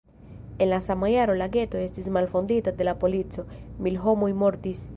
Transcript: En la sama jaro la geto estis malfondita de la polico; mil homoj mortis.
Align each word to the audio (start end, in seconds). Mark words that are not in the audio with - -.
En 0.57 0.71
la 0.71 0.81
sama 0.85 1.11
jaro 1.15 1.35
la 1.41 1.47
geto 1.55 1.83
estis 1.89 2.09
malfondita 2.17 2.73
de 2.79 2.87
la 2.89 2.95
polico; 3.05 3.45
mil 3.89 4.01
homoj 4.07 4.31
mortis. 4.45 4.87